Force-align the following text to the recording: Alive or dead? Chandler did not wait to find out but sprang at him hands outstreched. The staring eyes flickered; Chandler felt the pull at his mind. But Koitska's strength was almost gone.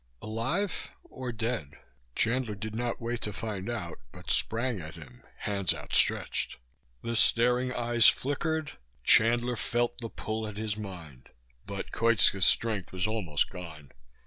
Alive 0.19 0.89
or 1.03 1.31
dead? 1.31 1.73
Chandler 2.15 2.55
did 2.55 2.73
not 2.73 2.99
wait 2.99 3.21
to 3.21 3.31
find 3.31 3.69
out 3.69 3.99
but 4.11 4.31
sprang 4.31 4.81
at 4.81 4.95
him 4.95 5.21
hands 5.37 5.75
outstreched. 5.75 6.57
The 7.03 7.15
staring 7.15 7.71
eyes 7.71 8.07
flickered; 8.07 8.71
Chandler 9.03 9.55
felt 9.55 9.99
the 10.01 10.09
pull 10.09 10.47
at 10.47 10.57
his 10.57 10.75
mind. 10.75 11.29
But 11.67 11.91
Koitska's 11.91 12.47
strength 12.47 12.91
was 12.91 13.05
almost 13.05 13.51
gone. 13.51 13.91